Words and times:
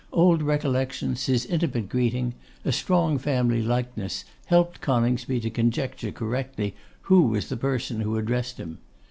Old 0.11 0.41
recollections, 0.41 1.27
his 1.27 1.45
intimate 1.45 1.87
greeting, 1.87 2.33
a 2.65 2.71
strong 2.71 3.19
family 3.19 3.61
likeness, 3.61 4.25
helped 4.47 4.81
Coningsby 4.81 5.39
to 5.41 5.51
conjecture 5.51 6.11
correctly 6.11 6.73
who 7.01 7.27
was 7.27 7.49
the 7.49 7.55
person 7.57 8.01
who 8.01 8.17
addressed 8.17 8.57
him. 8.57 8.79